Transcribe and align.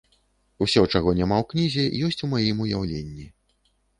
Усё, 0.65 0.81
чаго 0.93 1.13
няма 1.19 1.37
ў 1.41 1.45
кнізе, 1.51 1.85
ёсць 2.09 2.23
у 2.27 2.31
маім 2.33 2.63
уяўленні. 2.65 3.29